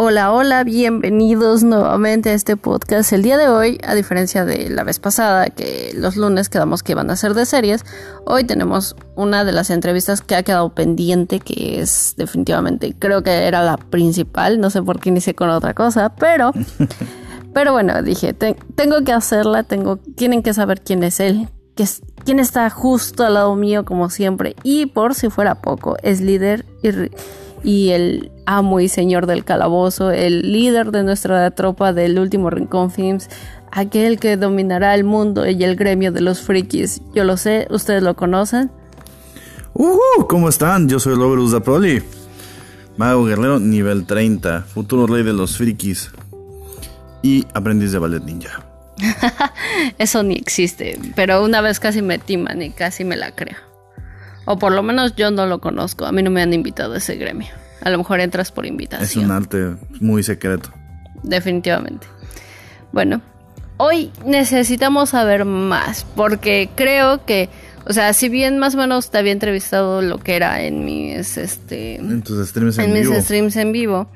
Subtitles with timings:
[0.00, 3.12] Hola, hola, bienvenidos nuevamente a este podcast.
[3.12, 6.92] El día de hoy, a diferencia de la vez pasada, que los lunes quedamos que
[6.92, 7.84] iban a ser de series,
[8.24, 13.48] hoy tenemos una de las entrevistas que ha quedado pendiente, que es definitivamente, creo que
[13.48, 16.52] era la principal, no sé por qué inicié con otra cosa, pero,
[17.52, 22.02] pero bueno, dije, tengo que hacerla, tengo, tienen que saber quién es él, que es,
[22.24, 26.66] quién está justo al lado mío como siempre, y por si fuera poco, es líder
[26.84, 26.92] y
[27.62, 32.90] y el amo y señor del calabozo, el líder de nuestra tropa del último Rincón
[32.90, 33.28] Films,
[33.70, 37.00] aquel que dominará el mundo y el gremio de los frikis.
[37.14, 38.70] Yo lo sé, ustedes lo conocen.
[39.74, 40.88] Uh, ¿Cómo están?
[40.88, 42.02] Yo soy Loberus Proli,
[42.96, 46.10] mago guerrero nivel 30, futuro rey de los frikis
[47.22, 48.64] y aprendiz de ballet ninja.
[49.98, 53.67] Eso ni existe, pero una vez casi me timan y casi me la creo.
[54.50, 56.06] O por lo menos yo no lo conozco.
[56.06, 57.48] A mí no me han invitado a ese gremio.
[57.82, 59.06] A lo mejor entras por invitación.
[59.06, 60.70] Es un arte muy secreto.
[61.22, 62.06] Definitivamente.
[62.90, 63.20] Bueno,
[63.76, 66.06] hoy necesitamos saber más.
[66.16, 67.50] Porque creo que,
[67.84, 71.36] o sea, si bien más o menos te había entrevistado lo que era en mis,
[71.36, 74.08] este, en tus streams en, en mis streams en vivo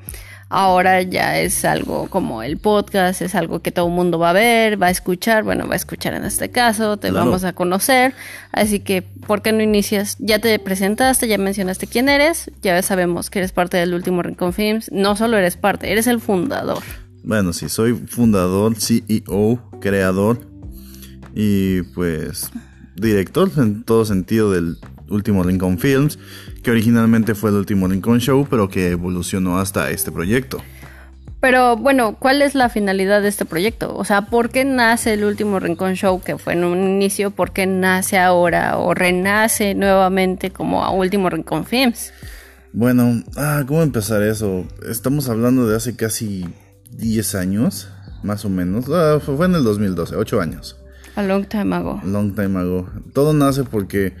[0.49, 4.33] ahora ya es algo como el podcast, es algo que todo el mundo va a
[4.33, 8.13] ver, va a escuchar, bueno, va a escuchar en este caso, te vamos a conocer,
[8.51, 10.17] así que, ¿por qué no inicias?
[10.19, 14.53] Ya te presentaste, ya mencionaste quién eres, ya sabemos que eres parte del último Rincón
[14.53, 16.83] Films, no solo eres parte, eres el fundador.
[17.23, 20.39] Bueno, sí, soy fundador, CEO, creador
[21.33, 22.51] y pues
[22.95, 24.77] director en todo sentido del
[25.13, 26.19] último Lincoln Films,
[26.61, 30.61] que originalmente fue el último Lincoln Show, pero que evolucionó hasta este proyecto.
[31.43, 33.93] Pero bueno, ¿cuál es la finalidad de este proyecto?
[33.97, 37.31] O sea, ¿por qué nace el último Rincón Show que fue en un inicio?
[37.31, 42.13] ¿Por qué nace ahora o renace nuevamente como a Último Rincón Films?
[42.71, 44.65] Bueno, ah, ¿cómo empezar eso?
[44.89, 46.45] Estamos hablando de hace casi
[46.91, 47.89] 10 años,
[48.23, 48.85] más o menos.
[48.89, 50.77] Ah, fue en el 2012, 8 años.
[51.17, 51.99] A long time ago.
[52.05, 52.89] Long time ago.
[53.11, 54.13] Todo nace porque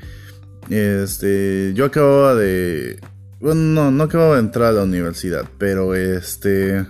[0.69, 2.99] este, yo acababa de...
[3.39, 6.85] Bueno, no, no acababa de entrar a la universidad, pero este...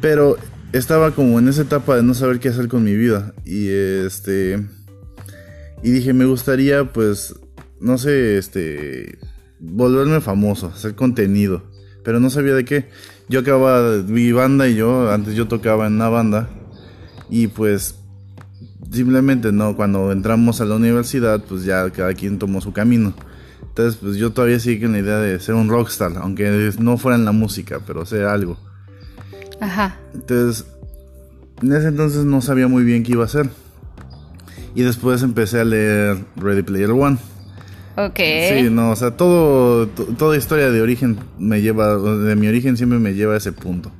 [0.00, 0.36] Pero
[0.72, 3.34] estaba como en esa etapa de no saber qué hacer con mi vida.
[3.44, 4.64] Y este...
[5.82, 7.34] Y dije, me gustaría pues,
[7.80, 9.18] no sé, este...
[9.60, 11.64] Volverme famoso, hacer contenido.
[12.04, 12.88] Pero no sabía de qué.
[13.28, 16.48] Yo acababa, mi banda y yo, antes yo tocaba en una banda.
[17.28, 17.97] Y pues
[18.90, 23.14] simplemente no, cuando entramos a la universidad, pues ya cada quien tomó su camino.
[23.62, 27.16] Entonces, pues yo todavía sigo con la idea de ser un rockstar, aunque no fuera
[27.16, 28.58] en la música, pero ser algo.
[29.60, 29.96] Ajá.
[30.14, 30.66] Entonces,
[31.62, 33.48] en ese entonces no sabía muy bien qué iba a hacer.
[34.74, 37.18] Y después empecé a leer Ready Player One.
[37.96, 38.18] Ok.
[38.18, 42.98] Sí, no, o sea, todo, toda historia de origen me lleva, de mi origen siempre
[42.98, 43.90] me lleva a ese punto.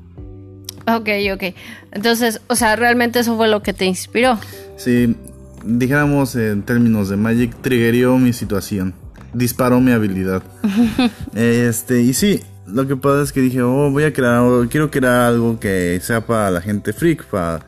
[0.86, 1.54] Ok, ok.
[1.92, 4.38] Entonces, o sea, realmente eso fue lo que te inspiró.
[4.78, 5.16] Sí,
[5.64, 8.94] dijéramos en términos de Magic, triggerió mi situación.
[9.34, 10.42] Disparó mi habilidad.
[11.34, 15.32] este, y sí, lo que pasa es que dije, oh, voy a crear, quiero crear
[15.32, 17.66] algo que sea para la gente freak, para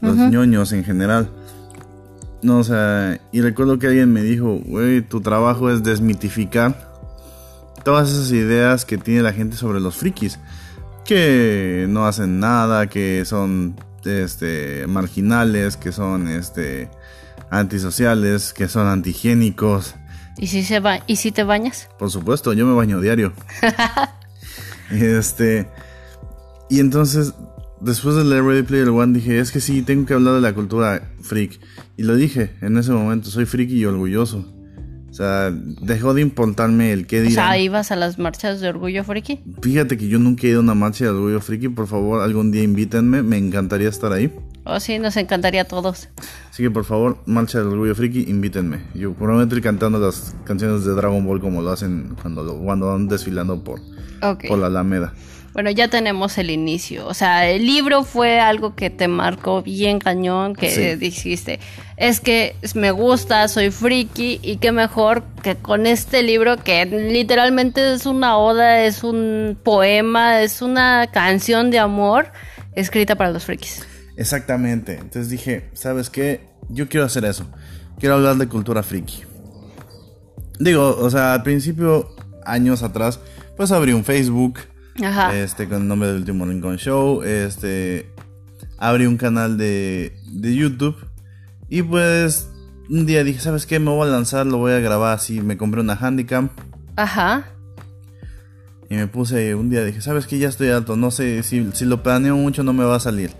[0.00, 1.30] los ñoños en general.
[2.42, 6.88] No, o sea, y recuerdo que alguien me dijo, güey, tu trabajo es desmitificar
[7.84, 10.40] todas esas ideas que tiene la gente sobre los frikis
[11.04, 16.90] que no hacen nada, que son este marginales, que son este
[17.50, 19.94] antisociales, que son antihigiénicos.
[20.38, 21.88] ¿Y si se va y si te bañas?
[21.98, 23.32] Por supuesto, yo me baño diario.
[24.90, 25.68] este
[26.70, 27.34] y entonces
[27.80, 30.54] después de leer Ready Player One dije, es que sí, tengo que hablar de la
[30.54, 31.60] cultura freak.
[31.96, 34.44] Y lo dije en ese momento, soy friki y orgulloso.
[35.18, 37.32] Sea, dejó de importarme el qué dirán.
[37.32, 39.40] O sea, ¿ibas a las marchas de Orgullo Friki?
[39.62, 41.68] Fíjate que yo nunca he ido a una marcha de Orgullo Friki.
[41.70, 43.24] Por favor, algún día invítenme.
[43.24, 44.32] Me encantaría estar ahí.
[44.62, 46.08] Oh, sí, nos encantaría a todos.
[46.48, 48.84] Así que, por favor, marcha de Orgullo Friki, invítenme.
[48.94, 53.08] Yo prometo ir cantando las canciones de Dragon Ball como lo hacen cuando, cuando van
[53.08, 53.80] desfilando por,
[54.20, 55.14] por la Alameda.
[55.52, 57.06] Bueno, ya tenemos el inicio.
[57.06, 61.58] O sea, el libro fue algo que te marcó bien cañón, que dijiste,
[61.96, 67.92] es que me gusta, soy friki y qué mejor que con este libro que literalmente
[67.92, 72.30] es una oda, es un poema, es una canción de amor
[72.74, 73.84] escrita para los frikis.
[74.16, 74.94] Exactamente.
[74.94, 76.48] Entonces dije, ¿sabes qué?
[76.68, 77.46] Yo quiero hacer eso.
[77.98, 79.22] Quiero hablar de cultura friki.
[80.60, 82.14] Digo, o sea, al principio,
[82.44, 83.20] años atrás,
[83.56, 84.60] pues abrí un Facebook
[85.32, 87.22] este, con el nombre del último Lincoln Show.
[87.22, 88.12] Este,
[88.78, 90.96] abrí un canal de, de YouTube.
[91.68, 92.50] Y pues,
[92.88, 93.78] un día dije, ¿sabes qué?
[93.78, 95.40] Me voy a lanzar, lo voy a grabar así.
[95.40, 96.50] Me compré una Handicam.
[96.96, 97.52] Ajá.
[98.90, 100.38] Y me puse un día, dije, ¿sabes qué?
[100.38, 103.30] Ya estoy alto, no sé, si, si lo planeo mucho no me va a salir.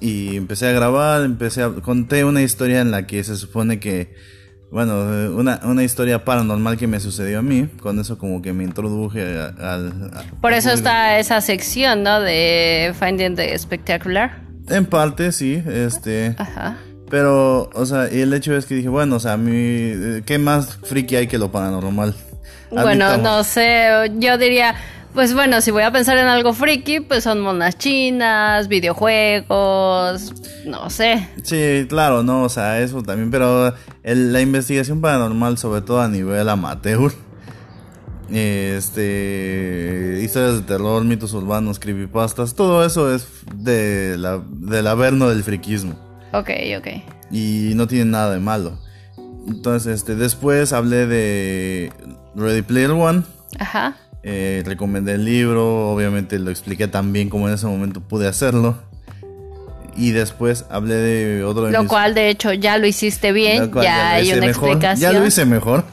[0.00, 1.70] Y empecé a grabar, empecé a...
[1.70, 4.14] Conté una historia en la que se supone que...
[4.70, 5.00] Bueno,
[5.34, 7.68] una, una historia paranormal que me sucedió a mí.
[7.80, 9.22] Con eso como que me introduje
[9.60, 10.10] al...
[10.40, 12.20] Por eso está esa sección, ¿no?
[12.20, 14.42] De Finding the Spectacular.
[14.68, 16.34] En parte, sí, este...
[16.38, 16.76] Ajá.
[17.10, 20.22] Pero, o sea, y el hecho es que dije, bueno, o sea, a mí, eh,
[20.26, 22.14] ¿qué más friki hay que lo paranormal?
[22.70, 23.88] Bueno, no sé,
[24.18, 24.74] yo diría,
[25.14, 30.32] pues bueno, si voy a pensar en algo friki, pues son monas chinas, videojuegos,
[30.66, 31.28] no sé.
[31.42, 36.08] Sí, claro, no, o sea, eso también, pero el- la investigación paranormal, sobre todo a
[36.08, 37.10] nivel amateur,
[38.78, 45.42] este, historias de terror, mitos urbanos, creepypastas, todo eso es de la, del averno del
[45.42, 45.94] friquismo
[46.32, 46.86] Ok, ok.
[47.30, 48.78] y no tiene nada de malo.
[49.46, 51.90] Entonces, este, después hablé de
[52.36, 53.22] Ready Player One.
[53.58, 53.96] Ajá.
[54.22, 58.76] Eh, recomendé el libro, obviamente lo expliqué tan bien como en ese momento pude hacerlo.
[59.96, 63.72] Y después hablé de otro de Lo mis- cual, de hecho, ya lo hiciste bien,
[63.82, 64.68] ya hay una mejor.
[64.68, 65.12] explicación.
[65.12, 65.84] Ya lo hice mejor.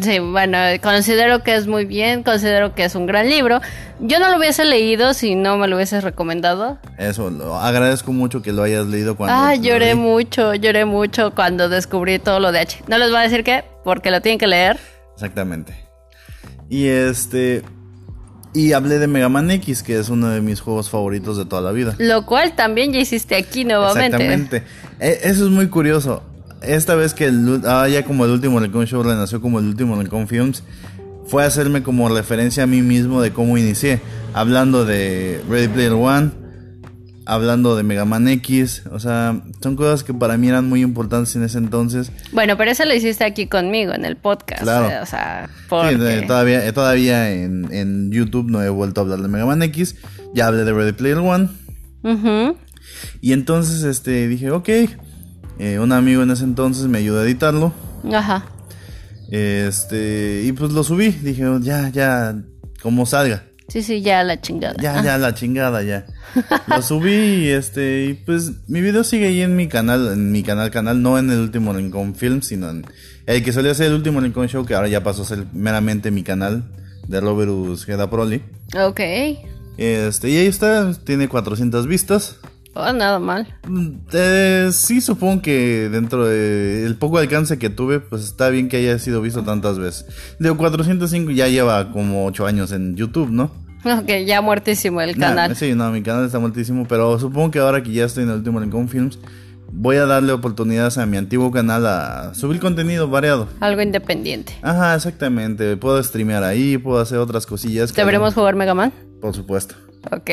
[0.00, 3.60] Sí, bueno, considero que es muy bien, considero que es un gran libro.
[4.00, 6.78] Yo no lo hubiese leído si no me lo hubieses recomendado.
[6.98, 9.36] Eso, lo agradezco mucho que lo hayas leído cuando...
[9.36, 9.94] Ah, lo lloré leí.
[9.94, 12.82] mucho, lloré mucho cuando descubrí todo lo de H.
[12.88, 14.78] No les voy a decir qué, porque lo tienen que leer.
[15.14, 15.83] Exactamente.
[16.68, 17.62] Y este...
[18.52, 21.60] Y hablé de Mega Man X, que es uno de mis juegos favoritos de toda
[21.60, 21.96] la vida.
[21.98, 24.16] Lo cual también ya hiciste aquí nuevamente.
[24.16, 24.62] Exactamente.
[25.00, 26.22] E- eso es muy curioso.
[26.62, 30.00] Esta vez que el, ah, ya como el último Recon Show renació como el último
[30.00, 30.62] Recon Films,
[31.26, 34.00] fue hacerme como referencia a mí mismo de cómo inicié.
[34.34, 36.30] Hablando de Ready Player One,
[37.26, 38.82] hablando de Mega Man X.
[38.90, 42.10] O sea, son cosas que para mí eran muy importantes en ese entonces.
[42.32, 44.62] Bueno, pero eso lo hiciste aquí conmigo en el podcast.
[44.62, 44.90] Claro.
[44.90, 46.24] eh, O sea, porque...
[46.26, 49.96] todavía, eh, todavía en, en YouTube no he vuelto a hablar de Mega Man X.
[50.34, 51.48] Ya hablé de Ready Player One.
[52.02, 52.56] Ujú.
[53.20, 54.68] Y entonces este dije, ok.
[55.58, 57.72] Eh, un amigo en ese entonces me ayudó a editarlo.
[58.12, 58.44] Ajá.
[59.30, 61.08] Este, y pues lo subí.
[61.10, 62.36] Dije, "Oh, ya, ya,
[62.82, 63.44] como salga.
[63.68, 64.74] Sí, sí, ya la chingada.
[64.80, 66.04] Ya, Ah, ya, la chingada, ya.
[66.66, 70.42] Lo subí y este, y pues mi video sigue ahí en mi canal, en mi
[70.42, 72.84] canal, canal, no en el último Rincón Film, sino en
[73.26, 76.10] el que solía ser el último Rincón Show, que ahora ya pasó a ser meramente
[76.10, 76.62] mi canal
[77.08, 78.42] de Roberus Geda Proli.
[78.78, 79.00] Ok.
[79.76, 82.36] Este, y ahí está, tiene 400 vistas.
[82.74, 83.46] Oh, nada mal.
[83.68, 88.78] Mm, eh, sí, supongo que dentro del poco alcance que tuve, pues está bien que
[88.78, 90.06] haya sido visto tantas veces.
[90.40, 93.50] De 405 ya lleva como 8 años en YouTube, ¿no?
[93.84, 95.56] Ok, ya muertísimo el Nah, canal.
[95.56, 98.36] sí, no, mi canal está muertísimo, pero supongo que ahora que ya estoy en el
[98.36, 99.18] último Rincón Films,
[99.70, 103.46] voy a darle oportunidades a mi antiguo canal a subir contenido variado.
[103.60, 104.54] Algo independiente.
[104.62, 105.76] Ajá, exactamente.
[105.76, 107.92] Puedo streamear ahí, puedo hacer otras cosillas.
[107.92, 108.92] que- ¿Deberemos jugar Mega Man?
[109.20, 109.74] Por supuesto.
[110.10, 110.30] Ok.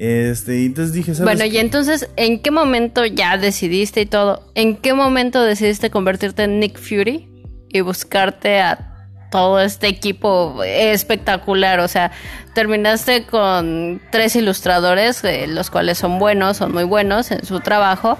[0.00, 1.36] Este, y entonces dije, ¿sabes?
[1.36, 4.50] Bueno, y entonces, ¿en qué momento ya decidiste y todo?
[4.54, 7.28] ¿En qué momento decidiste convertirte en Nick Fury
[7.68, 11.80] y buscarte a todo este equipo espectacular?
[11.80, 12.12] O sea,
[12.54, 18.16] terminaste con tres ilustradores, eh, los cuales son buenos, son muy buenos en su trabajo.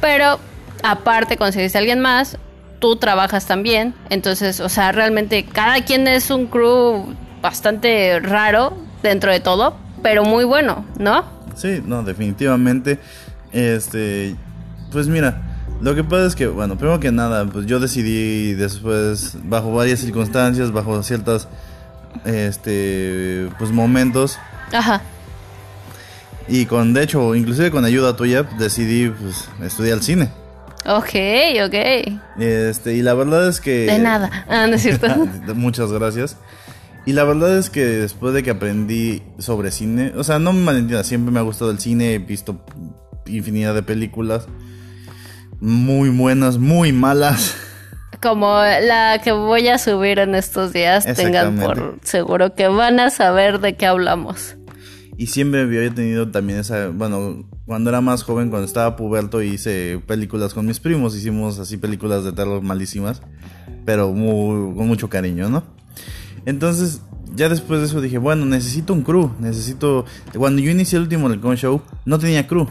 [0.00, 0.40] Pero
[0.82, 2.38] aparte conseguiste a alguien más,
[2.78, 3.94] tú trabajas también.
[4.08, 10.24] Entonces, o sea, realmente cada quien es un crew bastante raro dentro de todo, pero
[10.24, 11.24] muy bueno, ¿no?
[11.56, 12.98] Sí, no, definitivamente.
[13.52, 14.36] Este,
[14.92, 15.42] pues mira,
[15.80, 20.00] lo que pasa es que, bueno, primero que nada, pues yo decidí después, bajo varias
[20.00, 21.48] circunstancias, bajo ciertas,
[22.24, 24.38] este, pues momentos,
[24.72, 25.02] Ajá.
[26.48, 30.30] y con, de hecho, inclusive con ayuda tuya, decidí, pues, estudiar cine.
[30.86, 31.14] Ok,
[31.66, 32.18] ok.
[32.38, 33.86] Este, y la verdad es que...
[33.86, 34.30] De nada.
[34.48, 35.06] Ah, no es cierto.
[35.54, 36.36] Muchas gracias.
[37.08, 40.60] Y la verdad es que después de que aprendí sobre cine, o sea, no me
[40.60, 42.62] malentiendas, siempre me ha gustado el cine, he visto
[43.24, 44.46] infinidad de películas,
[45.58, 47.56] muy buenas, muy malas.
[48.22, 53.08] Como la que voy a subir en estos días, tengan por seguro que van a
[53.08, 54.56] saber de qué hablamos.
[55.16, 59.98] Y siempre había tenido también esa, bueno, cuando era más joven, cuando estaba puberto, hice
[60.06, 63.22] películas con mis primos, hicimos así películas de terror malísimas,
[63.86, 65.77] pero muy, con mucho cariño, ¿no?
[66.48, 67.02] Entonces,
[67.34, 70.06] ya después de eso dije, bueno, necesito un crew, necesito...
[70.34, 72.66] Cuando yo inicié el último Recon Show, no tenía crew.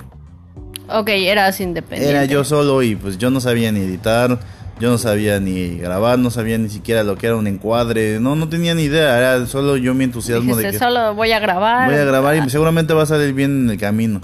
[0.90, 2.10] Ok, eras independiente.
[2.10, 4.40] Era yo solo y pues yo no sabía ni editar,
[4.80, 8.36] yo no sabía ni grabar, no sabía ni siquiera lo que era un encuadre, no,
[8.36, 11.40] no tenía ni idea, era solo yo mi entusiasmo Dijiste, de que solo voy a
[11.40, 11.88] grabar.
[11.88, 14.22] voy a grabar y seguramente va a salir bien en el camino.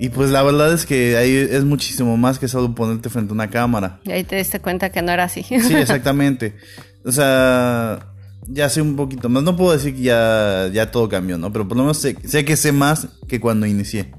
[0.00, 3.34] Y pues la verdad es que ahí es muchísimo más que solo ponerte frente a
[3.34, 4.00] una cámara.
[4.02, 5.44] Y ahí te diste cuenta que no era así.
[5.44, 6.56] Sí, exactamente.
[7.04, 8.07] O sea,
[8.48, 9.42] ya sé un poquito más.
[9.42, 11.52] No puedo decir que ya, ya todo cambió, ¿no?
[11.52, 14.12] Pero por lo menos sé, sé que sé más que cuando inicié.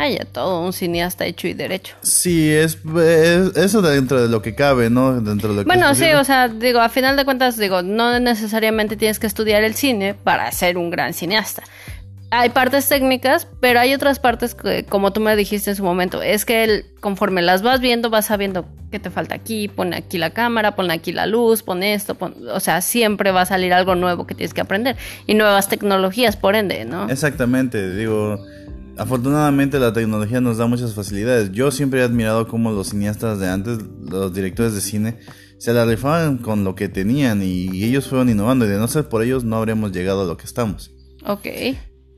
[0.00, 1.96] Ah, ya todo, un cineasta hecho y derecho.
[2.02, 5.20] Sí, es, es- eso dentro de lo que cabe, ¿no?
[5.20, 8.96] Dentro de lo Bueno, sí, o sea, digo, a final de cuentas, digo, no necesariamente
[8.96, 11.64] tienes que estudiar el cine para ser un gran cineasta.
[12.30, 16.20] Hay partes técnicas, pero hay otras partes que, como tú me dijiste en su momento,
[16.22, 20.18] es que el- conforme las vas viendo, vas sabiendo qué te falta aquí, pon aquí
[20.18, 23.72] la cámara, pon aquí la luz, pon esto, pon- o sea, siempre va a salir
[23.72, 27.08] algo nuevo que tienes que aprender y nuevas tecnologías, por ende, ¿no?
[27.08, 28.38] Exactamente, digo,
[28.98, 31.50] afortunadamente la tecnología nos da muchas facilidades.
[31.52, 35.18] Yo siempre he admirado cómo los cineastas de antes, los directores de cine,
[35.58, 39.08] se la rifaban con lo que tenían y ellos fueron innovando y de no ser
[39.08, 40.90] por ellos no habríamos llegado a lo que estamos.
[41.24, 41.46] Ok.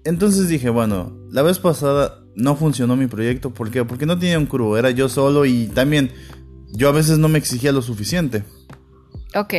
[0.05, 3.85] Entonces dije, bueno, la vez pasada no funcionó mi proyecto, ¿por qué?
[3.85, 6.11] Porque no tenía un curvo, era yo solo y también
[6.73, 8.45] yo a veces no me exigía lo suficiente.
[9.35, 9.55] Ok.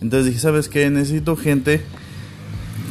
[0.00, 0.90] Entonces dije, ¿sabes qué?
[0.90, 1.80] Necesito gente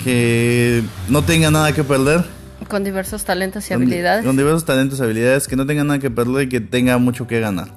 [0.03, 2.25] que no tenga nada que perder.
[2.67, 4.25] Con diversos talentos y con habilidades.
[4.25, 7.27] Con diversos talentos y habilidades, que no tenga nada que perder y que tenga mucho
[7.27, 7.69] que ganar.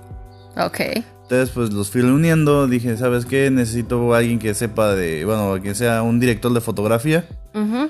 [0.56, 0.80] Ok.
[1.22, 2.66] Entonces, pues los fui reuniendo.
[2.68, 3.50] Dije, ¿sabes qué?
[3.50, 5.24] Necesito alguien que sepa de.
[5.24, 7.28] Bueno, que sea un director de fotografía.
[7.52, 7.88] Ujú,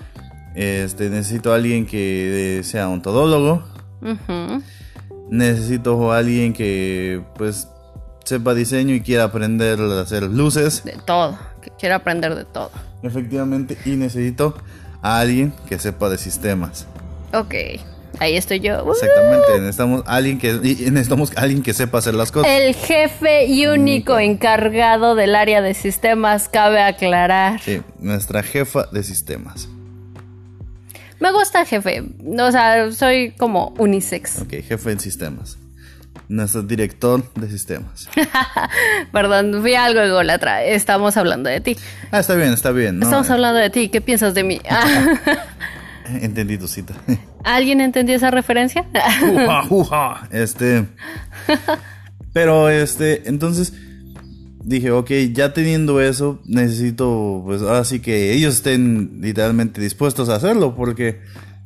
[0.57, 3.63] Este, necesito alguien que eh, sea un todólogo.
[4.01, 4.63] ujú.
[5.29, 7.69] Necesito alguien que, pues,
[8.25, 10.83] sepa diseño y quiera aprender a hacer luces.
[10.85, 11.39] De todo.
[11.61, 12.71] Que quiero aprender de todo.
[13.03, 13.77] Efectivamente.
[13.85, 14.57] Y necesito
[15.03, 16.87] a alguien que sepa de sistemas.
[17.35, 17.55] Ok.
[18.19, 18.83] Ahí estoy yo.
[18.83, 19.47] Uh, Exactamente.
[19.59, 22.51] Necesitamos alguien que, necesitamos alguien que sepa hacer las cosas.
[22.51, 27.61] El jefe y único encargado del área de sistemas, cabe aclarar.
[27.61, 29.69] Sí, nuestra jefa de sistemas.
[31.21, 32.03] Me gusta jefe.
[32.39, 34.39] O sea, soy como unisex.
[34.43, 35.59] Ok, jefe de sistemas.
[36.29, 38.09] Nuestro director de sistemas.
[39.13, 40.65] Perdón, fui algo ególatra.
[40.65, 41.77] Estamos hablando de ti.
[42.11, 42.99] Ah, está bien, está bien.
[42.99, 43.05] ¿no?
[43.05, 43.89] Estamos hablando de ti.
[43.89, 44.61] ¿Qué piensas de mí?
[46.09, 46.95] Ah, Entendí tu cita.
[47.43, 48.85] ¿Alguien entendió esa referencia?
[50.31, 50.87] Este.
[52.33, 53.73] Pero este, entonces
[54.67, 60.35] dije, ok, ya teniendo eso, necesito, pues ahora sí que ellos estén literalmente dispuestos a
[60.35, 61.21] hacerlo, porque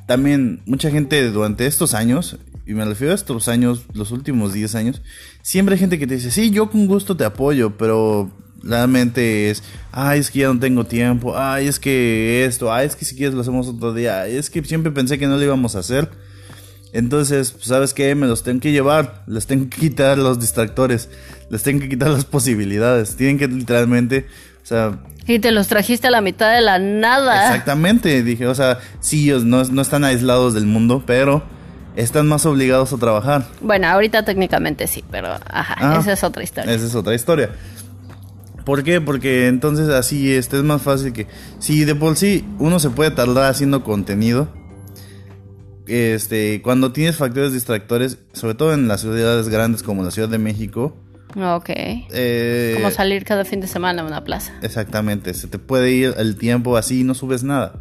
[0.06, 4.74] también mucha gente durante estos años, y me refiero a estos años, los últimos 10
[4.74, 5.02] años,
[5.40, 8.30] siempre hay gente que te dice, sí, yo con gusto te apoyo, pero
[8.62, 12.96] realmente es, ay, es que ya no tengo tiempo, ay, es que esto, ay, es
[12.96, 15.74] que si quieres lo hacemos otro día, es que siempre pensé que no lo íbamos
[15.74, 16.10] a hacer.
[16.92, 18.14] Entonces, pues, ¿sabes qué?
[18.14, 21.08] Me los tengo que llevar, les tengo que quitar los distractores,
[21.50, 24.26] les tengo que quitar las posibilidades, tienen que literalmente,
[24.62, 27.46] o sea, y te los trajiste a la mitad de la nada.
[27.46, 31.44] exactamente, dije, o sea, sí, ellos no, no están aislados del mundo, pero
[31.94, 33.44] están más obligados a trabajar.
[33.60, 36.72] Bueno, ahorita técnicamente sí, pero ajá, Ah, esa es otra historia.
[36.72, 37.50] Esa es otra historia.
[38.64, 39.00] ¿Por qué?
[39.00, 41.26] Porque entonces así este es más fácil que
[41.60, 44.48] si de por sí uno se puede tardar haciendo contenido,
[45.90, 50.38] este, cuando tienes factores distractores, sobre todo en las ciudades grandes como la Ciudad de
[50.38, 50.96] México,
[51.36, 51.68] Ok.
[51.68, 54.52] eh, Como salir cada fin de semana a una plaza.
[54.62, 57.80] exactamente, se te puede ir el tiempo así y no subes nada.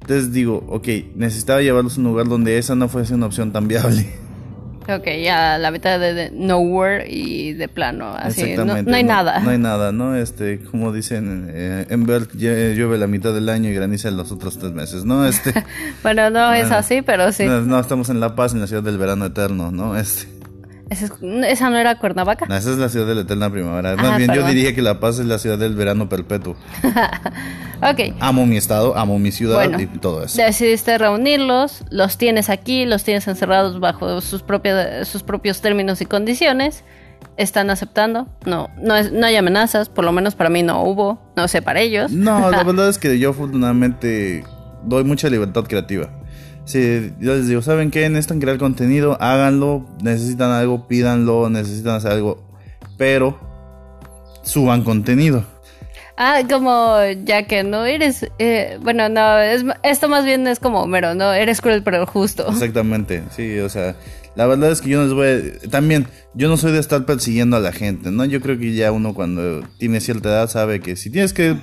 [0.00, 3.68] Entonces digo, ok, necesitaba llevarlos a un lugar donde esa no fuese una opción tan
[3.68, 4.06] viable.
[4.88, 8.54] Ok, ya a la mitad de, nowhere y de plano, así.
[8.56, 9.40] No, no hay nada.
[9.40, 10.16] No hay nada, ¿no?
[10.16, 14.32] Este, como dicen, eh, en Bert lle- llueve la mitad del año y graniza los
[14.32, 15.24] otros tres meses, ¿no?
[15.26, 15.52] Este,
[16.02, 17.44] bueno, no es así, pero sí.
[17.44, 19.96] no, no, estamos en La Paz, en la ciudad del verano eterno, ¿no?
[19.96, 20.26] Este,
[20.92, 21.12] Esa, es-
[21.48, 22.46] esa no era Cuernavaca.
[22.46, 23.92] no, esa es la ciudad de la eterna primavera.
[23.92, 24.54] Ah, Más bien, yo perdón.
[24.54, 26.56] diría que La Paz es la ciudad del verano perpetuo.
[27.84, 28.14] Ok.
[28.20, 30.40] Amo mi estado, amo mi ciudad Bueno, y todo eso.
[30.40, 36.06] decidiste reunirlos, los tienes aquí, los tienes encerrados bajo sus, propios sus propios términos y
[36.06, 36.84] condiciones.
[37.36, 38.28] Están aceptando.
[38.46, 41.20] No, no, es, no hay amenazas, por lo menos para mí no hubo.
[41.34, 42.12] No sé para ellos.
[42.12, 44.44] No, la verdad es que yo afortunadamente
[44.84, 46.08] doy mucha libertad creativa.
[46.64, 48.08] Si yo les digo, ¿saben qué?
[48.08, 49.86] Necesitan crear contenido, háganlo.
[50.02, 51.50] Necesitan algo, pídanlo.
[51.50, 52.42] Necesitan hacer algo.
[52.96, 53.38] Pero
[54.42, 55.44] suban contenido.
[56.16, 58.26] Ah, como ya que no eres.
[58.38, 61.32] eh, bueno, no, es, esto más bien es como Homero, ¿no?
[61.32, 62.46] Eres cruel pero justo.
[62.48, 63.96] Exactamente, sí, o sea,
[64.36, 65.26] la verdad es que yo no les voy
[65.66, 65.70] a...
[65.70, 68.24] También, yo no soy de estar persiguiendo a la gente, ¿no?
[68.24, 71.56] Yo creo que ya uno cuando tiene cierta edad sabe que si tienes que...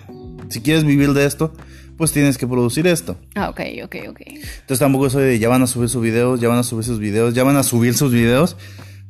[0.50, 1.54] Si quieres vivir de esto,
[2.00, 3.16] pues tienes que producir esto.
[3.36, 4.22] Ah, ok, ok, ok.
[4.26, 6.98] Entonces tampoco soy de ya van a subir sus videos, ya van a subir sus
[6.98, 8.58] videos, ya van a subir sus videos.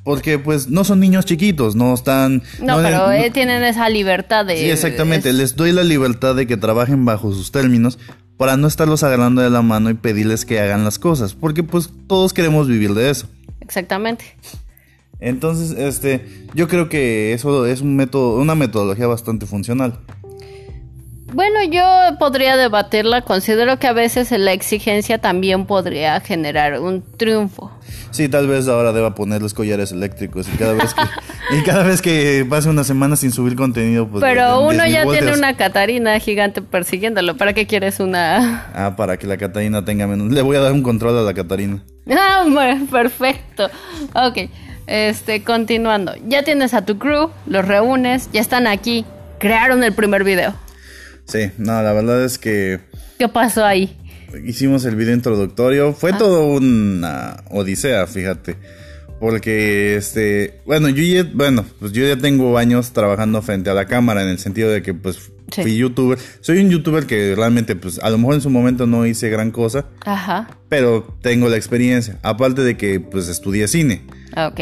[0.04, 2.42] Porque pues no son niños chiquitos, no están...
[2.62, 4.58] No, pero no- eh, tienen esa libertad de.
[4.58, 5.30] Sí, exactamente.
[5.30, 8.00] es- Les doy la libertad de que trabajen bajo sus términos
[8.38, 11.36] para no estarlos agarrando de la mano y pedirles que hagan las cosas.
[11.36, 13.28] Porque pues todos queremos vivir de eso.
[13.62, 14.26] Exactamente.
[15.20, 20.00] Entonces, este, yo creo que eso es un método, una metodología bastante funcional.
[21.34, 21.84] Bueno, yo
[22.18, 23.22] podría debatirla.
[23.22, 27.72] Considero que a veces la exigencia también podría generar un triunfo.
[28.12, 31.02] Sí, tal vez ahora deba poner los collares eléctricos y cada vez que,
[31.58, 34.24] y cada vez que pase una semana sin subir contenido, pues...
[34.24, 37.38] Pero uno ya tiene una Catarina gigante persiguiéndolo.
[37.38, 38.66] ¿Para qué quieres una...?
[38.74, 40.32] Ah, para que la Catarina tenga menos...
[40.32, 41.84] Le voy a dar un control a la Catarina.
[42.10, 42.44] Ah,
[42.90, 43.70] perfecto.
[44.16, 44.50] Ok,
[44.88, 46.14] este, continuando.
[46.28, 49.06] Ya tienes a tu crew, los reúnes, ya están aquí.
[49.38, 50.54] Crearon el primer video.
[51.30, 52.80] Sí, no, la verdad es que...
[53.20, 53.96] ¿Qué pasó ahí?
[54.46, 55.94] Hicimos el video introductorio.
[55.94, 56.18] Fue ah.
[56.18, 58.56] todo una odisea, fíjate.
[59.20, 63.86] Porque, este, bueno, yo ya, bueno, pues yo ya tengo años trabajando frente a la
[63.86, 66.18] cámara en el sentido de que, pues, fui youtuber.
[66.40, 69.52] Soy un youtuber que realmente, pues, a lo mejor en su momento no hice gran
[69.52, 69.86] cosa.
[70.06, 70.58] Ajá.
[70.70, 72.18] Pero tengo la experiencia.
[72.24, 74.04] Aparte de que, pues, estudié cine.
[74.36, 74.60] Ok.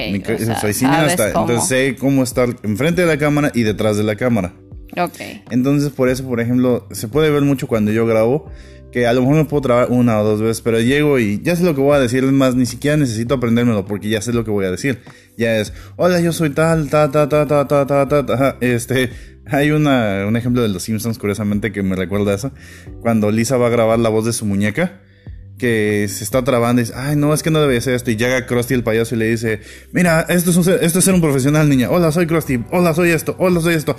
[0.59, 1.27] soy cineasta.
[1.27, 4.53] Entonces sé cómo estar enfrente de la cámara y detrás de la cámara.
[4.95, 5.19] Ok.
[5.51, 8.49] Entonces, por eso, por ejemplo, se puede ver mucho cuando yo grabo,
[8.91, 11.55] que a lo mejor me puedo trabar una o dos veces, pero llego y ya
[11.55, 14.33] sé lo que voy a decir, es más, ni siquiera necesito aprendérmelo porque ya sé
[14.33, 14.99] lo que voy a decir.
[15.37, 18.57] Ya es, hola, yo soy tal, ta, ta, ta, ta, ta, ta, ta, ta.
[18.61, 19.09] Este,
[19.45, 22.51] hay una, un ejemplo de los Simpsons, curiosamente, que me recuerda eso.
[23.01, 25.01] Cuando Lisa va a grabar la voz de su muñeca
[25.57, 28.11] que se está trabando y dice, ay, no, es que no debe ser esto.
[28.11, 29.61] Y llega Krusty el payaso y le dice,
[29.91, 31.89] mira, esto es, esto es ser un profesional, niña.
[31.89, 32.63] Hola, soy Krusty.
[32.71, 33.35] Hola, soy esto.
[33.39, 33.95] Hola, soy esto.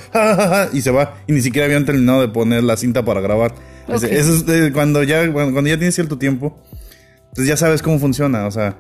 [0.73, 1.17] y se va.
[1.27, 3.55] Y ni siquiera habían terminado de poner la cinta para grabar.
[3.89, 6.63] Eso es cuando ya, cuando, ya tienes cierto tiempo,
[7.35, 8.47] pues ya sabes cómo funciona.
[8.47, 8.77] O sea,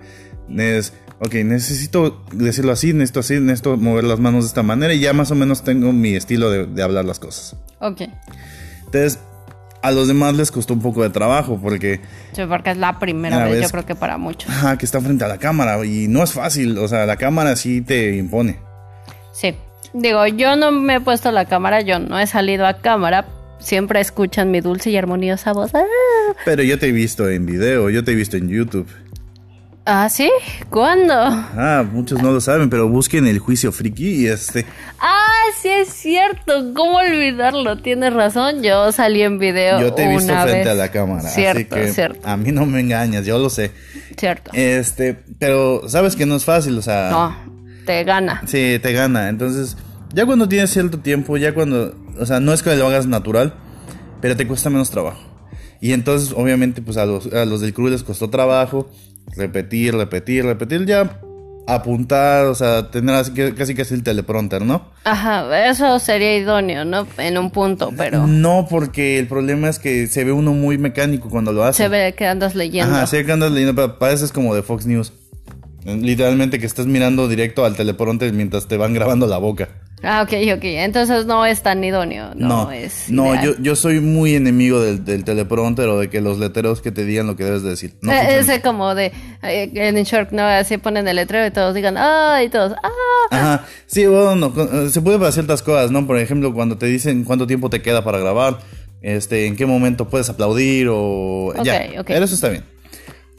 [0.57, 5.01] es, ok, necesito decirlo así, necesito así, necesito mover las manos de esta manera y
[5.01, 7.57] ya más o menos tengo mi estilo de, de hablar las cosas.
[7.81, 8.03] Ok.
[8.85, 9.19] Entonces,
[9.83, 12.01] a los demás les costó un poco de trabajo porque...
[12.33, 14.51] Sí, porque es la primera vez, yo creo que para muchos.
[14.51, 17.57] Ajá, que está frente a la cámara y no es fácil, o sea, la cámara
[17.57, 18.59] sí te impone.
[19.33, 19.55] Sí,
[19.93, 23.27] digo, yo no me he puesto la cámara, yo no he salido a cámara,
[23.59, 25.73] siempre escuchan mi dulce y armoniosa voz.
[25.75, 26.35] ¡Ah!
[26.45, 28.89] Pero yo te he visto en video, yo te he visto en YouTube.
[29.91, 30.31] ¿Ah, sí?
[30.69, 31.15] ¿Cuándo?
[31.15, 34.67] Ah, muchos no lo saben, pero busquen el juicio friki y este.
[35.01, 36.75] Ah, sí es cierto.
[36.75, 37.79] ¿Cómo olvidarlo?
[37.79, 38.63] Tienes razón.
[38.63, 39.81] Yo salí en video.
[39.81, 41.23] Yo te he visto frente a la cámara.
[41.23, 42.29] Cierto, así que cierto.
[42.29, 43.71] A mí no me engañas, yo lo sé.
[44.19, 44.51] Cierto.
[44.53, 47.09] Este, pero sabes que no es fácil, o sea.
[47.11, 47.35] No,
[47.87, 48.43] te gana.
[48.45, 49.31] Sí, te gana.
[49.31, 49.79] Entonces,
[50.13, 51.97] ya cuando tienes cierto tiempo, ya cuando.
[52.21, 53.55] O sea, no es que lo hagas natural,
[54.21, 55.23] pero te cuesta menos trabajo.
[55.81, 58.91] Y entonces, obviamente, pues a los, a los del crew les costó trabajo
[59.37, 61.21] repetir, repetir, repetir, ya
[61.69, 64.87] apuntar, o sea, tener así que casi casi el teleprompter, ¿no?
[65.05, 67.07] Ajá, eso sería idóneo, ¿no?
[67.19, 68.27] En un punto, pero...
[68.27, 71.83] No, porque el problema es que se ve uno muy mecánico cuando lo hace.
[71.83, 72.95] Se ve que andas leyendo.
[72.95, 75.13] Ajá, se ve que andas leyendo, pero pareces como de Fox News.
[75.85, 79.69] Literalmente que estás mirando directo al teleprompter mientras te van grabando la boca.
[80.03, 80.65] Ah, ok, ok.
[80.65, 82.31] Entonces no es tan idóneo.
[82.35, 83.11] No, no es.
[83.11, 86.93] No, yo, yo soy muy enemigo del, del, teleprompter o de que los letreros que
[86.93, 87.95] te digan lo que debes decir.
[88.01, 89.13] No eh, ese como de.
[89.43, 90.43] Eh, en Short, ¿no?
[90.43, 92.41] Así ponen el letrero y todos digan, ¡ah!
[92.45, 92.91] Y todos, ¡ah!
[93.31, 93.65] Ajá.
[93.87, 96.07] Sí, bueno, eh, se puede para ciertas cosas, ¿no?
[96.07, 98.59] Por ejemplo, cuando te dicen cuánto tiempo te queda para grabar,
[99.03, 101.55] este, en qué momento puedes aplaudir o.
[101.65, 101.89] ya.
[101.99, 102.11] Ok.
[102.11, 102.65] Eso está bien.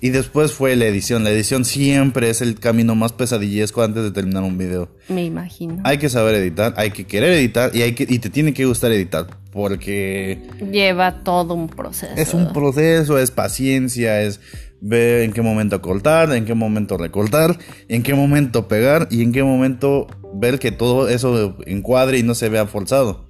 [0.02, 1.24] Y después fue la edición.
[1.24, 4.90] La edición siempre es el camino más pesadillesco antes de terminar un video.
[5.10, 5.82] Me imagino.
[5.84, 8.66] Hay que saber editar, hay que querer editar y, hay que, y te tiene que
[8.66, 9.28] gustar editar.
[9.52, 10.42] Porque...
[10.72, 12.14] Lleva todo un proceso.
[12.16, 14.40] Es un proceso, es paciencia, es
[14.80, 17.58] ver en qué momento cortar, en qué momento recortar,
[17.88, 22.36] en qué momento pegar y en qué momento ver que todo eso encuadre y no
[22.36, 23.26] se vea forzado.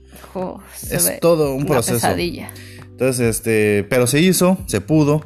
[0.91, 1.95] es todo un proceso.
[1.95, 2.51] Pesadilla.
[2.91, 5.25] Entonces, este, pero se hizo, se pudo.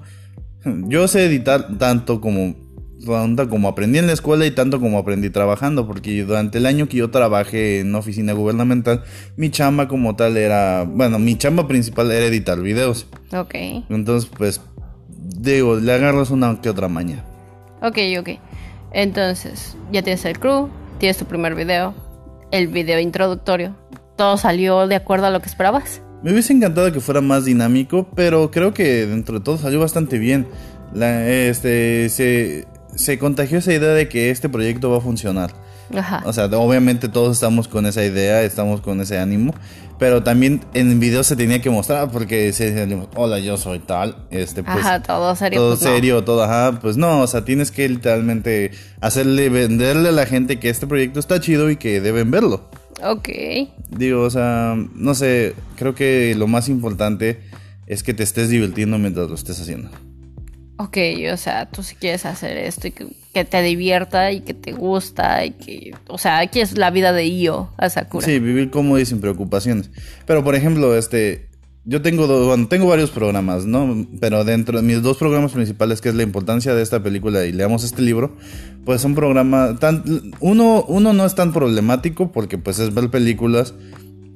[0.65, 2.55] Yo sé editar tanto como
[3.49, 6.97] como aprendí en la escuela y tanto como aprendí trabajando, porque durante el año que
[6.97, 9.03] yo trabajé en oficina gubernamental,
[9.35, 13.07] mi chamba como tal era, bueno, mi chamba principal era editar videos.
[13.35, 13.55] Ok.
[13.89, 14.61] Entonces, pues,
[15.09, 17.23] digo, le agarras una que otra maña.
[17.81, 18.29] Ok, ok.
[18.93, 21.93] Entonces, ya tienes el crew, tienes tu primer video,
[22.51, 23.75] el video introductorio.
[24.15, 26.01] ¿Todo salió de acuerdo a lo que esperabas?
[26.23, 30.17] Me hubiese encantado que fuera más dinámico, pero creo que dentro de todo salió bastante
[30.17, 30.47] bien.
[30.93, 35.51] La, este, se, se contagió esa idea de que este proyecto va a funcionar.
[35.93, 36.23] Ajá.
[36.25, 39.53] O sea, obviamente todos estamos con esa idea, estamos con ese ánimo,
[39.99, 43.79] pero también en el video se tenía que mostrar porque se decía, hola, yo soy
[43.79, 47.43] tal, este, pues, ajá, todo serio, todo pues serio, todo, ajá, pues no, o sea,
[47.43, 51.99] tienes que literalmente hacerle venderle a la gente que este proyecto está chido y que
[51.99, 52.69] deben verlo.
[53.03, 53.29] Ok.
[53.89, 57.39] Digo, o sea, no sé, creo que lo más importante
[57.87, 59.89] es que te estés divirtiendo mientras lo estés haciendo.
[60.77, 60.97] Ok,
[61.31, 65.45] o sea, tú si quieres hacer esto y que, te divierta y que te gusta
[65.45, 68.25] y que, o sea, aquí es la vida de Io a Sakura.
[68.25, 69.91] Sí, vivir cómodo y sin preocupaciones.
[70.25, 71.47] Pero por ejemplo, este,
[71.85, 74.07] yo tengo, bueno, tengo varios programas, ¿no?
[74.21, 77.51] Pero dentro de mis dos programas principales, que es la importancia de esta película y
[77.51, 78.35] leamos este libro,
[78.85, 80.03] pues son programas, tan,
[80.39, 83.73] uno, uno no es tan problemático porque pues es ver películas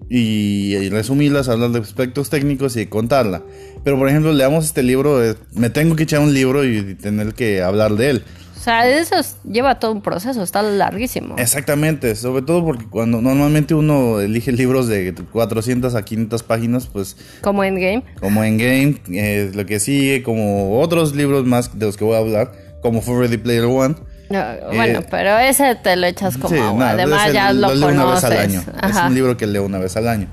[0.10, 3.44] y, resumirlas, hablar de aspectos técnicos y contarla.
[3.84, 7.34] Pero por ejemplo, leamos este libro, eh, me tengo que echar un libro y tener
[7.34, 8.24] que hablar de él.
[8.68, 9.16] O sea, eso
[9.50, 11.36] lleva todo un proceso, está larguísimo.
[11.38, 17.16] Exactamente, sobre todo porque cuando normalmente uno elige libros de 400 a 500 páginas, pues...
[17.40, 18.04] Como Endgame.
[18.20, 22.18] Como Endgame, es lo que sigue, como otros libros más de los que voy a
[22.18, 22.52] hablar,
[22.82, 23.96] como For Ready Player One.
[24.28, 28.34] bueno, eh, pero ese te lo echas como Además, ya lo, leo una vez al
[28.34, 28.64] año.
[28.84, 30.28] Es un libro que leo una vez al año.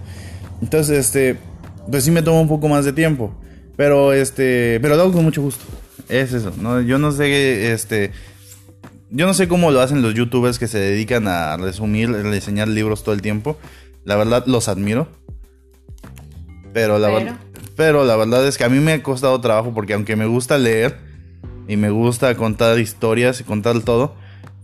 [0.61, 1.39] Entonces, este,
[1.89, 3.33] pues sí me toma un poco más de tiempo.
[3.77, 5.65] Pero este, pero lo hago con mucho gusto.
[6.09, 6.81] Es eso, ¿no?
[6.81, 8.13] Yo no sé, este...
[9.11, 12.67] Yo no sé cómo lo hacen los youtubers que se dedican a resumir, a reseñar
[12.69, 13.57] libros todo el tiempo.
[14.05, 15.09] La verdad, los admiro.
[16.73, 17.39] Pero la,
[17.77, 20.59] pero la verdad es que a mí me ha costado trabajo porque aunque me gusta
[20.59, 20.99] leer
[21.69, 24.17] y me gusta contar historias y contar todo,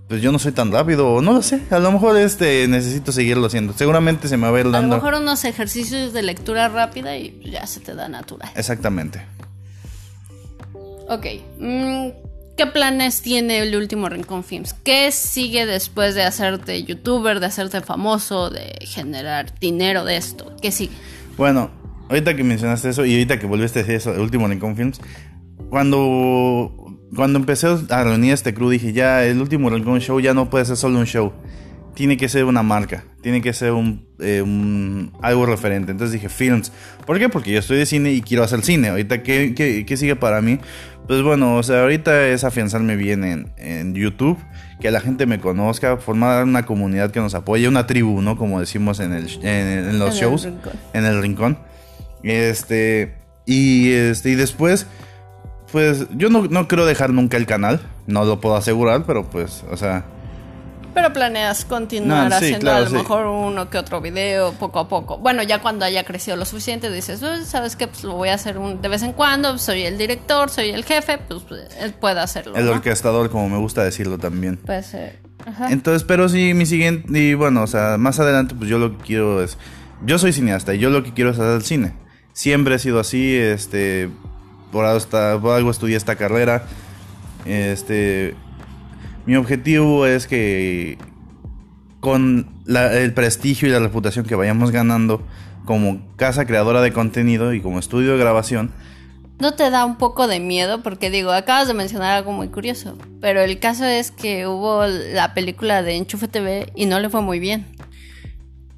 [0.08, 3.12] pues yo no soy tan rápido, o no lo sé, a lo mejor este necesito
[3.12, 3.72] seguirlo haciendo.
[3.74, 4.96] Seguramente se me va a ir dando.
[4.96, 8.50] A lo mejor unos ejercicios de lectura rápida y ya se te da natural.
[8.56, 9.22] Exactamente.
[11.10, 11.26] Ok.
[11.58, 12.10] Mm,
[12.56, 14.74] ¿Qué planes tiene el último Rincón Films?
[14.74, 20.54] ¿Qué sigue después de hacerte youtuber, de hacerte famoso, de generar dinero de esto?
[20.62, 20.92] ¿Qué sigue?
[21.36, 21.72] Bueno,
[22.08, 25.00] ahorita que mencionaste eso y ahorita que volviste a decir eso, el último Rincón Films,
[25.68, 26.72] cuando,
[27.16, 30.64] cuando empecé a reunir este crew dije, ya, el último Rincón Show ya no puede
[30.64, 31.32] ser solo un show
[31.94, 33.74] tiene que ser una marca, tiene que ser
[34.20, 35.92] eh, un, algo referente.
[35.92, 36.72] Entonces dije, films.
[37.06, 37.28] ¿Por qué?
[37.28, 38.88] Porque yo estoy de cine y quiero hacer cine.
[38.88, 40.58] Ahorita, ¿qué, qué, sigue para mí?
[41.10, 44.38] Pues bueno, o sea, ahorita es afianzarme bien en, en, YouTube,
[44.78, 48.36] que la gente me conozca, formar una comunidad que nos apoye, una tribu, ¿no?
[48.36, 51.58] Como decimos en, el, en, los shows, en el rincón.
[52.22, 54.86] Este, y, este, y después,
[55.72, 59.64] pues yo no, no creo dejar nunca el canal, no lo puedo asegurar, pero pues,
[59.68, 60.04] o sea
[60.94, 65.18] pero planeas continuar haciendo a lo mejor uno que otro video poco a poco.
[65.18, 67.86] Bueno, ya cuando haya crecido lo suficiente dices, pues, ¿sabes qué?
[67.88, 70.84] Pues lo voy a hacer un, de vez en cuando, soy el director, soy el
[70.84, 71.42] jefe, pues,
[71.78, 72.56] él puede hacerlo.
[72.56, 74.56] El orquestador, como me gusta decirlo también.
[74.56, 75.18] Puede ser.
[75.68, 79.04] Entonces, pero sí, mi siguiente, y bueno, o sea, más adelante, pues yo lo que
[79.04, 79.56] quiero es,
[80.04, 81.94] yo soy cineasta y yo lo que quiero es hacer el cine.
[82.32, 84.10] Siempre he sido así, este,
[84.70, 85.04] por algo,
[85.40, 86.64] por algo estudié esta carrera,
[87.46, 88.34] este
[89.30, 90.98] mi objetivo es que
[92.00, 95.22] con el prestigio y la reputación que vayamos ganando
[95.66, 98.72] como casa creadora de contenido y como estudio de grabación,
[99.38, 100.82] ¿No te da un poco de miedo?
[100.82, 105.32] Porque digo, acabas de mencionar algo muy curioso, pero el caso es que hubo la
[105.32, 107.64] película de Enchufe TV y no le fue muy bien.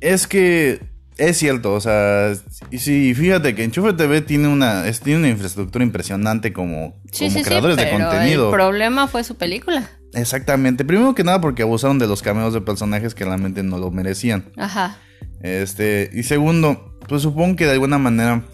[0.01, 0.81] Es que
[1.17, 2.35] es cierto, o sea,
[2.71, 6.95] sí, fíjate que Enchufe TV tiene una, tiene una infraestructura impresionante como,
[7.43, 8.51] creadores de contenido.
[8.51, 9.89] El problema fue su película.
[10.15, 10.85] Exactamente.
[10.85, 14.53] Primero que nada porque abusaron de los cameos de personajes que realmente no lo merecían.
[14.57, 14.99] Ajá.
[15.41, 18.45] Este, y segundo, pues supongo que de alguna manera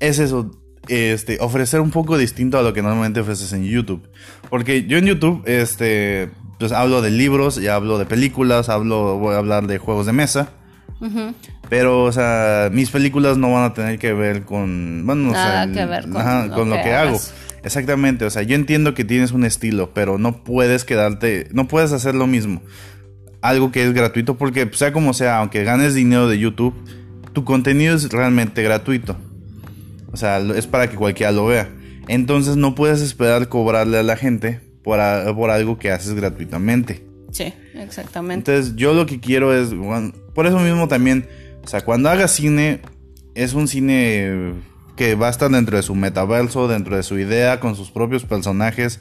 [0.00, 0.50] es eso,
[0.88, 4.08] este, ofrecer un poco distinto a lo que normalmente ofreces en YouTube.
[4.50, 9.34] Porque yo en YouTube, este, pues hablo de libros, ya hablo de películas, hablo, voy
[9.34, 10.50] a hablar de juegos de mesa.
[11.68, 15.84] Pero, o sea, mis películas no van a tener que ver con, bueno, Nada que
[15.84, 17.20] ver con, lo, que, hago.
[17.64, 21.92] Exactamente, o sea, yo entiendo que tienes un estilo, pero no puedes quedarte, no puedes
[21.92, 22.62] hacer lo mismo.
[23.40, 26.74] Algo que es gratuito, porque sea como sea, aunque ganes dinero de YouTube,
[27.32, 29.16] tu contenido es realmente gratuito.
[30.12, 31.68] O sea, es para que cualquiera lo vea.
[32.06, 34.98] Entonces no puedes esperar cobrarle a la gente por,
[35.34, 37.04] por algo que haces gratuitamente.
[37.32, 38.52] Sí, exactamente.
[38.52, 39.70] Entonces yo lo que quiero es,
[40.34, 41.26] por eso mismo también,
[41.64, 42.80] o sea, cuando haga cine,
[43.34, 44.52] es un cine
[44.96, 48.24] que va a estar dentro de su metaverso, dentro de su idea, con sus propios
[48.24, 49.00] personajes,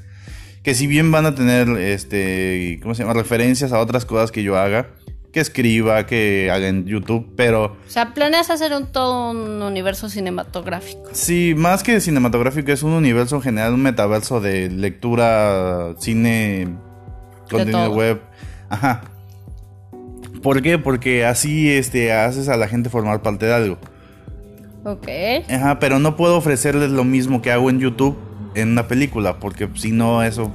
[0.64, 3.14] que si bien van a tener, este, ¿cómo se llama?
[3.14, 4.88] Referencias a otras cosas que yo haga,
[5.32, 7.66] que escriba, que haga en YouTube, pero...
[7.66, 11.10] O sea, planeas hacer un, todo un universo cinematográfico.
[11.12, 16.76] Sí, más que cinematográfico, es un universo en general, un metaverso de lectura, cine,
[17.50, 18.22] contenido web.
[18.70, 19.02] Ajá.
[20.42, 20.78] ¿Por qué?
[20.78, 23.78] Porque así este, haces a la gente formar parte de algo.
[24.84, 25.08] Ok.
[25.50, 28.18] Ajá, pero no puedo ofrecerles lo mismo que hago en YouTube
[28.56, 30.52] en una película, porque si no, eso.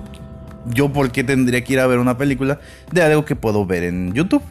[0.66, 2.60] Yo, ¿por qué tendría que ir a ver una película
[2.92, 4.42] de algo que puedo ver en YouTube?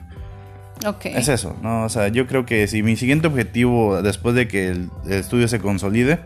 [0.86, 1.06] Ok.
[1.06, 1.84] Es eso, ¿no?
[1.86, 5.60] O sea, yo creo que si mi siguiente objetivo, después de que el, estudio se
[5.60, 6.20] consolide,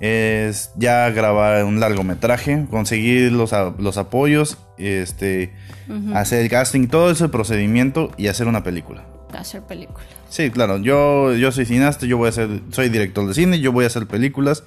[0.00, 5.52] es ya grabar un largometraje, conseguir los, los apoyos, este,
[6.14, 9.04] hacer el casting, todo ese procedimiento y hacer una película.
[9.38, 10.06] Hacer películas.
[10.28, 13.72] Sí, claro, yo, yo soy cineasta, yo voy a ser, soy director de cine, yo
[13.72, 14.64] voy a hacer películas,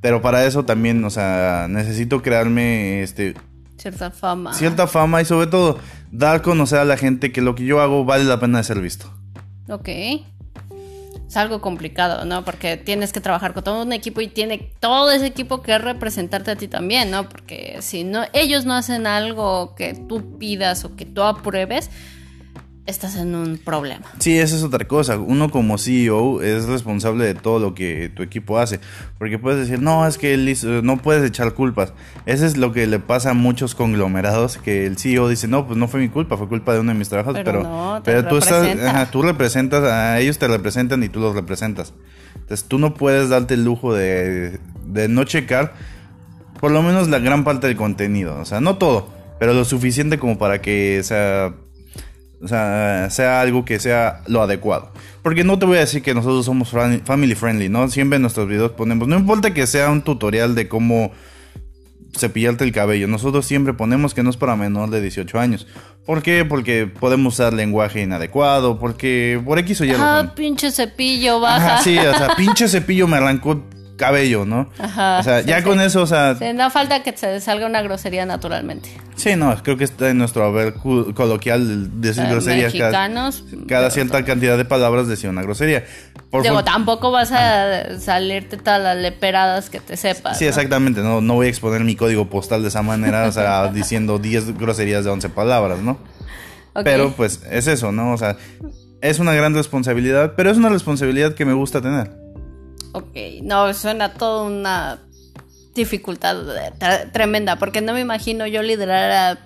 [0.00, 3.34] pero para eso también, o sea, necesito crearme, este,
[3.78, 4.54] Cierta fama.
[4.54, 5.78] cierta fama y sobre todo
[6.10, 8.64] dar a conocer a la gente que lo que yo hago vale la pena de
[8.64, 9.12] ser visto.
[9.68, 9.88] Ok.
[11.28, 12.44] Es algo complicado, ¿no?
[12.44, 16.52] Porque tienes que trabajar con todo un equipo y tiene todo ese equipo que representarte
[16.52, 17.28] a ti también, ¿no?
[17.28, 21.90] Porque si no, ellos no hacen algo que tú pidas o que tú apruebes,
[22.86, 24.04] estás en un problema.
[24.18, 25.18] Sí, esa es otra cosa.
[25.18, 28.80] Uno como CEO es responsable de todo lo que tu equipo hace.
[29.18, 31.92] Porque puedes decir, no, es que él hizo- no puedes echar culpas.
[32.26, 35.76] Eso es lo que le pasa a muchos conglomerados, que el CEO dice, no, pues
[35.78, 37.34] no fue mi culpa, fue culpa de uno de mis trabajos.
[37.34, 41.08] Pero Pero, no, te pero tú, estás, ajá, tú representas, a ellos te representan y
[41.08, 41.92] tú los representas.
[42.34, 45.74] Entonces tú no puedes darte el lujo de, de no checar
[46.60, 48.38] por lo menos la gran parte del contenido.
[48.40, 51.54] O sea, no todo, pero lo suficiente como para que sea,
[52.42, 54.92] o sea, sea algo que sea lo adecuado.
[55.22, 57.88] Porque no te voy a decir que nosotros somos family friendly, ¿no?
[57.88, 61.12] Siempre en nuestros videos ponemos, no importa que sea un tutorial de cómo
[62.16, 65.66] cepillarte el cabello, nosotros siempre ponemos que no es para menor de 18 años.
[66.04, 66.44] ¿Por qué?
[66.44, 71.74] Porque podemos usar lenguaje inadecuado, porque por X o Y Ah, pinche cepillo, baja.
[71.74, 73.64] Ajá, sí, o sea, pinche cepillo me arrancó
[73.96, 74.70] cabello, ¿no?
[74.78, 75.64] Ajá, o sea, sí, ya sí.
[75.64, 78.90] con eso, o sea, Sí, no falta que se salga una grosería naturalmente.
[79.16, 82.72] sí, no, creo que está en nuestro haber coloquial decir Eh, groserías.
[82.72, 83.44] Cada, mexicanos.
[83.66, 85.84] cada cierta cantidad de palabras decía una grosería.
[86.30, 90.38] Por Digo, tampoco vas a salirte todas las leperadas que te sepas.
[90.38, 90.50] Sí, ¿no?
[90.50, 94.18] exactamente, no, no voy a exponer mi código postal de esa manera, o sea, diciendo
[94.18, 95.98] 10 groserías de 11 palabras, ¿no?
[96.84, 98.12] Pero pues es eso, ¿no?
[98.12, 98.36] O sea,
[99.00, 102.25] es una gran responsabilidad, pero es una responsabilidad que me gusta tener.
[102.96, 104.98] Ok, no, suena toda una
[105.74, 106.36] dificultad
[106.78, 109.38] tre- tremenda, porque no me imagino yo liderar a...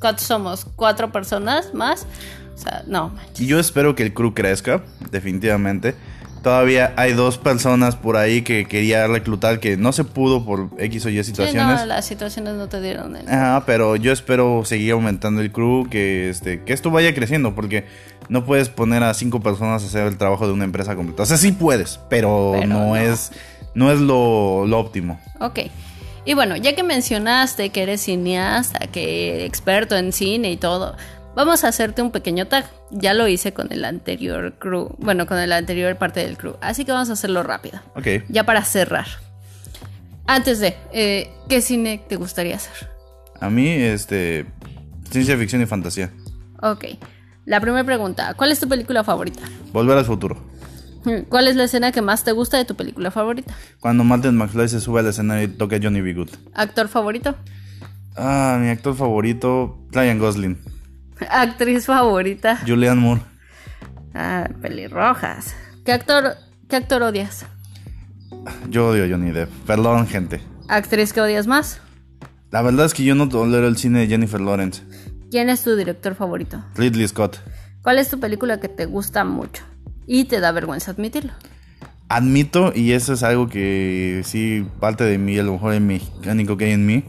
[0.00, 0.66] ¿Cuántos somos?
[0.76, 2.06] ¿Cuatro personas más?
[2.54, 3.12] O sea, no.
[3.38, 5.96] Y yo espero que el crew crezca, definitivamente.
[6.42, 11.06] Todavía hay dos personas por ahí que quería reclutar que no se pudo por X
[11.06, 11.80] o Y Sí, situaciones.
[11.80, 13.28] no, las situaciones no te dieron el...
[13.28, 17.86] Ajá, pero yo espero seguir aumentando el crew, que este, que esto vaya creciendo, porque
[18.28, 21.22] no puedes poner a cinco personas a hacer el trabajo de una empresa completa.
[21.22, 22.96] O sea, sí puedes, pero, Pero no, no.
[22.96, 23.30] es,
[23.74, 25.20] no es lo, lo óptimo.
[25.38, 25.60] Ok.
[26.24, 30.96] Y bueno, ya que mencionaste que eres cineasta, que experto en cine y todo,
[31.34, 32.64] vamos a hacerte un pequeño tag.
[32.90, 36.84] Ya lo hice con el anterior crew, bueno, con la anterior parte del crew, así
[36.84, 37.80] que vamos a hacerlo rápido.
[37.94, 38.24] Ok.
[38.28, 39.06] Ya para cerrar.
[40.26, 42.88] Antes de, eh, ¿qué cine te gustaría hacer?
[43.40, 44.46] A mí, este,
[45.10, 46.10] ciencia ficción y fantasía.
[46.60, 46.84] Ok.
[47.44, 49.42] La primera pregunta, ¿cuál es tu película favorita?
[49.72, 50.52] Volver al futuro.
[51.28, 53.52] ¿Cuál es la escena que más te gusta de tu película favorita?
[53.80, 56.14] Cuando Martin McFly se sube al escenario y toca Johnny B.
[56.14, 56.30] Good.
[56.54, 57.34] ¿Actor favorito?
[58.16, 60.58] Ah, mi actor favorito, Ryan Gosling.
[61.30, 62.58] ¿Actriz favorita?
[62.66, 63.20] Julianne Moore.
[64.14, 65.54] Ah, pelirrojas.
[65.84, 66.36] ¿Qué actor,
[66.68, 67.46] qué actor odias?
[68.68, 69.50] Yo odio a Johnny Depp.
[69.66, 70.40] Perdón, gente.
[70.68, 71.80] ¿Actriz que odias más?
[72.50, 74.82] La verdad es que yo no tolero el cine de Jennifer Lawrence.
[75.30, 76.62] ¿Quién es tu director favorito?
[76.74, 77.38] Ridley Scott.
[77.82, 79.64] ¿Cuál es tu película que te gusta mucho?
[80.06, 81.32] Y te da vergüenza admitirlo.
[82.08, 86.58] Admito, y eso es algo que sí parte de mí, a lo mejor es mecánico
[86.58, 87.04] que hay en mí.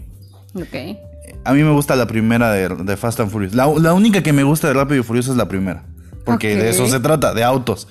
[0.56, 0.98] Ok.
[1.46, 3.54] A mí me gusta la primera de, de Fast and Furious.
[3.54, 5.84] La, la única que me gusta de Rápido y Furioso es la primera.
[6.24, 7.88] Porque de eso se trata, de autos.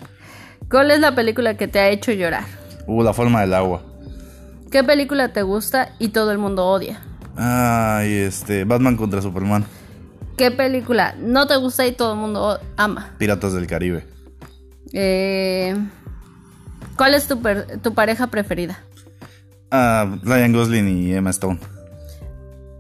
[0.70, 2.44] ¿Cuál es la película que te ha hecho llorar?
[2.86, 3.82] Uh, la forma del agua.
[4.70, 7.02] ¿Qué película te gusta y todo el mundo odia?
[7.36, 9.66] Ay, este, Batman contra Superman.
[10.38, 13.10] ¿Qué película no te gusta y todo el mundo ama?
[13.18, 14.06] Piratas del Caribe.
[14.94, 15.76] Eh,
[16.96, 18.78] ¿Cuál es tu, per- tu pareja preferida?
[19.70, 21.58] Ah, Ryan Gosling y Emma Stone.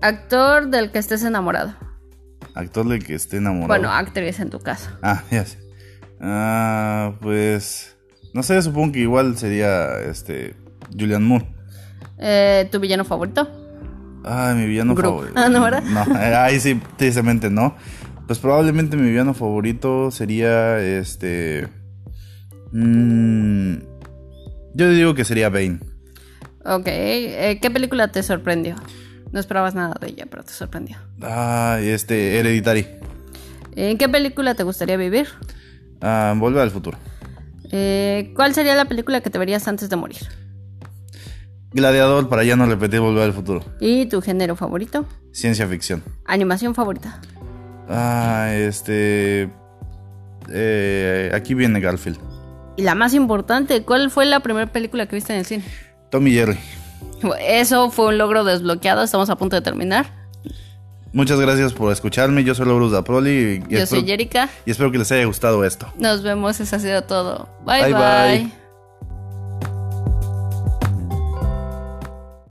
[0.02, 1.74] Actor del que estés enamorado.
[2.54, 3.68] Actor del que esté enamorado.
[3.68, 4.90] Bueno, actriz en tu caso.
[5.02, 5.58] Ah, ya sé.
[6.20, 7.96] Ah, pues.
[8.34, 10.54] No sé, supongo que igual sería este.
[10.98, 11.46] Julian Moore.
[12.18, 13.48] Eh, ¿Tu villano favorito?
[14.24, 15.34] Ay, mi villano favorito.
[15.36, 15.82] Ah, ¿no, verdad?
[15.82, 17.76] No, eh, ahí sí, precisamente no.
[18.26, 21.68] Pues probablemente mi villano favorito sería este.
[22.72, 23.74] mm,
[24.74, 25.80] yo digo que sería Bane.
[26.64, 26.84] Ok.
[26.86, 28.76] eh, ¿Qué película te sorprendió?
[29.32, 30.98] No esperabas nada de ella, pero te sorprendió.
[31.22, 32.86] Ah, este, Hereditary.
[33.74, 35.28] ¿En qué película te gustaría vivir?
[36.00, 36.98] Ah, Volver al futuro.
[37.70, 40.18] Eh, ¿Cuál sería la película que te verías antes de morir?
[41.72, 43.64] Gladiador, para ya no repetir Volver al futuro.
[43.80, 45.06] ¿Y tu género favorito?
[45.32, 46.02] Ciencia ficción.
[46.26, 47.18] ¿Animación favorita?
[47.88, 49.50] Ah, este.
[50.50, 52.18] eh, aquí viene Garfield.
[52.76, 55.64] Y la más importante, ¿cuál fue la primera película que viste en el cine?
[56.10, 56.58] Tommy Jerry.
[57.40, 60.06] Eso fue un logro desbloqueado, estamos a punto de terminar.
[61.12, 62.42] Muchas gracias por escucharme.
[62.42, 63.30] Yo soy Laurus Daproli.
[63.30, 64.48] Y Yo espero, soy Jerica.
[64.64, 65.86] y espero que les haya gustado esto.
[65.98, 67.48] Nos vemos, eso ha sido todo.
[67.66, 67.82] bye.
[67.82, 68.02] Bye, bye.
[68.48, 68.61] bye.